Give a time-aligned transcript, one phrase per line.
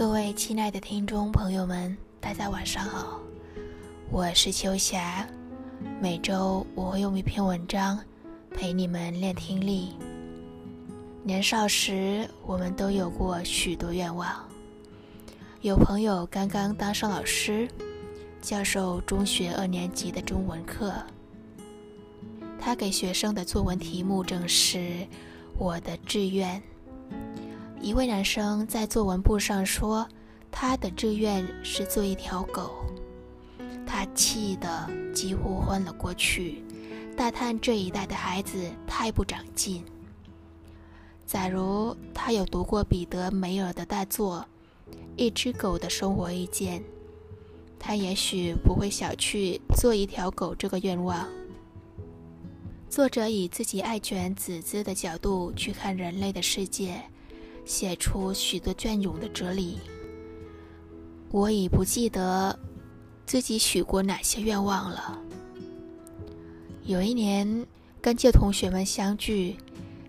[0.00, 3.20] 各位亲爱的听众朋友们，大家晚上好，
[4.10, 5.28] 我是秋霞。
[6.00, 8.02] 每周我会用一篇文章
[8.50, 9.90] 陪你们练听力。
[11.22, 14.42] 年少时，我们都有过许多愿望。
[15.60, 17.68] 有朋友刚刚当上老师，
[18.40, 20.94] 教授中学二年级的中文课，
[22.58, 25.06] 他给学生的作文题目正是
[25.60, 26.62] “我的志愿”。
[27.82, 30.06] 一位男生在作文簿上说，
[30.50, 32.84] 他的志愿是做一条狗，
[33.86, 36.62] 他气得几乎昏了过去，
[37.16, 39.82] 大叹这一代的孩子太不长进。
[41.26, 44.44] 假如他有读过彼得梅尔的大作
[45.16, 46.80] 《一只狗的生活意见》，
[47.78, 51.26] 他也许不会小觑做一条狗这个愿望。
[52.90, 57.00] 作者以自己爱犬子姿的角度去看人类的世界。
[57.70, 59.78] 写出许多隽永的哲理。
[61.30, 62.58] 我已不记得
[63.24, 65.16] 自己许过哪些愿望了。
[66.82, 67.64] 有一年，
[68.02, 69.56] 跟旧同学们相聚，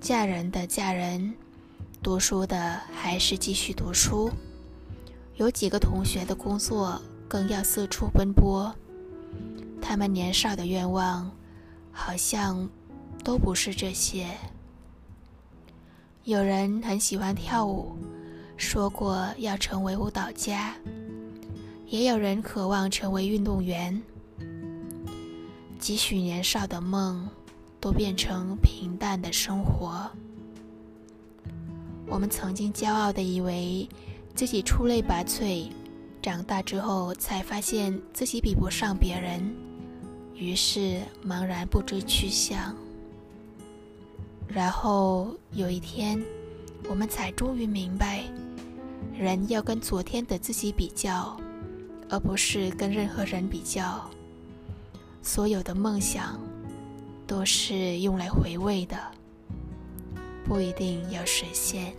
[0.00, 1.32] 嫁人的嫁人，
[2.02, 4.28] 读书的还是继续读书。
[5.36, 8.74] 有几个同学的工作更要四处奔波，
[9.80, 11.30] 他们年少的愿望，
[11.92, 12.68] 好像
[13.22, 14.26] 都不是这些。
[16.24, 17.98] 有人很喜欢跳舞，
[18.56, 20.72] 说过要成为舞蹈家；
[21.86, 24.00] 也有人渴望成为运动员。
[25.78, 27.28] 几许年少的梦，
[27.78, 30.10] 都变成平淡的生活。
[32.06, 33.86] 我们曾经骄傲地以为
[34.34, 35.68] 自己出类拔萃，
[36.22, 39.54] 长大之后才发现自己比不上别人，
[40.34, 42.74] 于是茫然不知去向。
[44.54, 46.22] 然后有一天，
[46.88, 48.22] 我们才终于明白，
[49.12, 51.36] 人要跟昨天的自己比较，
[52.08, 54.08] 而不是跟任何人比较。
[55.22, 56.38] 所有的梦想
[57.26, 58.96] 都是用来回味的，
[60.44, 61.92] 不一定要实现。